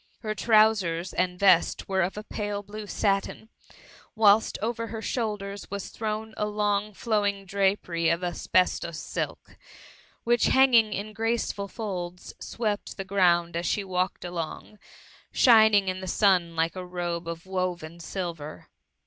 [0.21, 0.33] Her VOL.
[0.33, 0.33] I.
[0.33, 0.47] N• S66 THE MVMMT.
[0.47, 3.49] trowsers and vest were of pale blue satin;
[4.15, 9.55] whilst over her shoulders was thrown a long flowing drapery of asbestos silk,
[10.23, 14.79] which hanging in graceful folds, swept the ground as she walked along,
[15.31, 18.69] shining in the sun like a robe of woven silver.